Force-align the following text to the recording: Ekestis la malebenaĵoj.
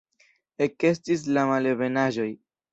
Ekestis 0.67 1.27
la 1.37 1.45
malebenaĵoj. 1.53 2.29